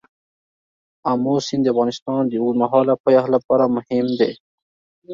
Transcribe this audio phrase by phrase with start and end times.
[1.11, 4.31] آمو سیند د افغانستان د اوږدمهاله پایښت لپاره مهم دی.